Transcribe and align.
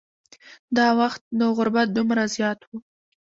دا 0.77 0.87
وخت 0.99 1.21
نو 1.37 1.45
غربت 1.57 1.87
دومره 1.97 2.23
زیات 2.35 2.59
و. 2.63 2.69